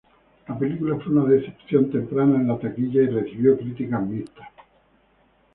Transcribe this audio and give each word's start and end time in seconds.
La 0.47 0.57
película 0.57 0.95
fue 0.99 1.13
una 1.13 1.25
decepción 1.29 1.91
temprana 1.91 2.37
en 2.41 2.47
la 2.47 2.57
taquilla 2.59 3.03
y 3.03 3.05
recibió 3.05 3.55
críticas 3.55 4.01
mixtas. 4.03 4.47